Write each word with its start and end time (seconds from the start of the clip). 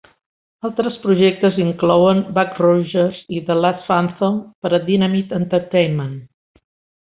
Altres 0.69 0.95
projectes 1.03 1.59
inclouen 1.65 2.23
"Buck 2.39 2.57
Rogers" 2.67 3.21
i 3.37 3.43
"The 3.51 3.59
Last 3.61 3.87
Phantom" 3.93 4.43
per 4.65 4.75
a 4.79 4.83
Dynamite 4.91 5.41
Entertainment. 5.45 6.21